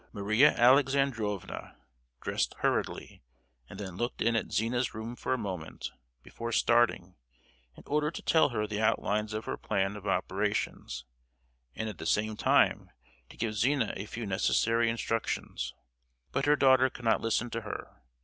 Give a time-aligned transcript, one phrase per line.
[0.11, 1.75] Maria Alexandrovna
[2.21, 3.21] dressed hurriedly,
[3.69, 5.91] and then looked in at Zina's room for a moment,
[6.23, 7.13] before starting,
[7.75, 11.05] in order to tell her the outlines of her plan of operations,
[11.75, 12.89] and at the same time
[13.29, 15.75] to give Zina a few necessary instructions.
[16.31, 18.01] But her daughter could not listen to her.